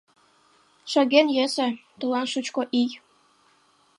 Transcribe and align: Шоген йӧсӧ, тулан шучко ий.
Шоген 0.91 1.27
йӧсӧ, 1.35 1.67
тулан 1.99 2.25
шучко 2.31 2.61
ий. 2.81 2.91